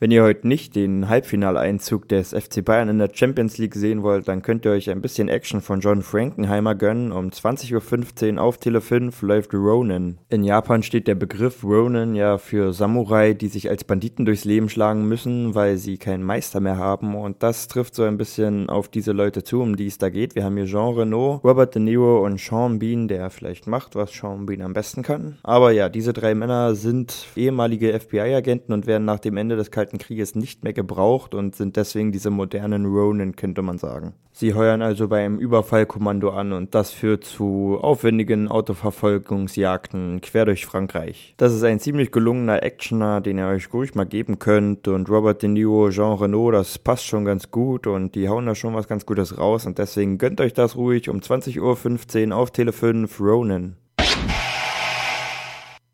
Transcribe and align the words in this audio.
Wenn 0.00 0.12
ihr 0.12 0.22
heute 0.22 0.46
nicht 0.46 0.76
den 0.76 1.08
Halbfinaleinzug 1.08 2.08
des 2.08 2.30
FC 2.30 2.64
Bayern 2.64 2.88
in 2.88 2.98
der 2.98 3.10
Champions 3.12 3.58
League 3.58 3.74
sehen 3.74 4.04
wollt, 4.04 4.28
dann 4.28 4.42
könnt 4.42 4.64
ihr 4.64 4.70
euch 4.70 4.90
ein 4.90 5.00
bisschen 5.00 5.28
Action 5.28 5.60
von 5.60 5.80
John 5.80 6.02
Frankenheimer 6.02 6.76
gönnen. 6.76 7.10
Um 7.10 7.30
20.15 7.30 8.36
Uhr 8.36 8.42
auf 8.42 8.58
Tele 8.58 8.80
5 8.80 9.20
läuft 9.22 9.54
Ronin. 9.54 10.18
In 10.28 10.44
Japan 10.44 10.84
steht 10.84 11.08
der 11.08 11.16
Begriff 11.16 11.64
Ronin 11.64 12.14
ja 12.14 12.38
für 12.38 12.72
Samurai, 12.72 13.34
die 13.34 13.48
sich 13.48 13.70
als 13.70 13.82
Banditen 13.82 14.24
durchs 14.24 14.44
Leben 14.44 14.68
schlagen 14.68 15.08
müssen, 15.08 15.56
weil 15.56 15.78
sie 15.78 15.98
keinen 15.98 16.22
Meister 16.22 16.60
mehr 16.60 16.76
haben. 16.76 17.16
Und 17.16 17.42
das 17.42 17.66
trifft 17.66 17.96
so 17.96 18.04
ein 18.04 18.18
bisschen 18.18 18.70
auf 18.70 18.86
diese 18.86 19.10
Leute 19.10 19.42
zu, 19.42 19.60
um 19.60 19.74
die 19.74 19.88
es 19.88 19.98
da 19.98 20.10
geht. 20.10 20.36
Wir 20.36 20.44
haben 20.44 20.56
hier 20.56 20.66
Jean 20.66 20.94
Reno, 20.94 21.40
Robert 21.42 21.74
De 21.74 21.82
Niro 21.82 22.24
und 22.24 22.38
Sean 22.38 22.78
Bean, 22.78 23.08
der 23.08 23.30
vielleicht 23.30 23.66
macht, 23.66 23.96
was 23.96 24.12
Sean 24.12 24.46
Bean 24.46 24.62
am 24.62 24.74
besten 24.74 25.02
kann. 25.02 25.38
Aber 25.42 25.72
ja, 25.72 25.88
diese 25.88 26.12
drei 26.12 26.36
Männer 26.36 26.76
sind 26.76 27.26
ehemalige 27.34 27.98
FBI-Agenten 27.98 28.72
und 28.72 28.86
werden 28.86 29.04
nach 29.04 29.18
dem 29.18 29.36
Ende 29.36 29.56
des 29.56 29.72
Kalten 29.72 29.87
Kalten 29.88 29.98
Krieges 29.98 30.34
nicht 30.34 30.64
mehr 30.64 30.74
gebraucht 30.74 31.34
und 31.34 31.56
sind 31.56 31.76
deswegen 31.76 32.12
diese 32.12 32.28
modernen 32.28 32.84
Ronin, 32.84 33.36
könnte 33.36 33.62
man 33.62 33.78
sagen. 33.78 34.12
Sie 34.32 34.52
heuern 34.52 34.82
also 34.82 35.08
bei 35.08 35.24
einem 35.24 35.38
Überfallkommando 35.38 36.28
an 36.28 36.52
und 36.52 36.74
das 36.74 36.92
führt 36.92 37.24
zu 37.24 37.78
aufwendigen 37.80 38.48
Autoverfolgungsjagden 38.48 40.20
quer 40.20 40.44
durch 40.44 40.66
Frankreich. 40.66 41.32
Das 41.38 41.54
ist 41.54 41.64
ein 41.64 41.80
ziemlich 41.80 42.12
gelungener 42.12 42.62
Actioner, 42.62 43.22
den 43.22 43.38
ihr 43.38 43.46
euch 43.46 43.72
ruhig 43.72 43.94
mal 43.94 44.04
geben 44.04 44.38
könnt 44.38 44.88
und 44.88 45.08
Robert 45.08 45.40
De 45.40 45.48
Niro, 45.48 45.88
Jean 45.88 46.18
Renault, 46.18 46.54
das 46.54 46.78
passt 46.78 47.06
schon 47.06 47.24
ganz 47.24 47.50
gut 47.50 47.86
und 47.86 48.14
die 48.14 48.28
hauen 48.28 48.44
da 48.44 48.54
schon 48.54 48.74
was 48.74 48.88
ganz 48.88 49.06
Gutes 49.06 49.38
raus 49.38 49.64
und 49.64 49.78
deswegen 49.78 50.18
gönnt 50.18 50.42
euch 50.42 50.52
das 50.52 50.76
ruhig 50.76 51.08
um 51.08 51.20
20.15 51.20 52.28
Uhr 52.28 52.36
auf 52.36 52.50
Tele 52.50 52.72
5 52.72 53.18
Ronin. 53.20 53.76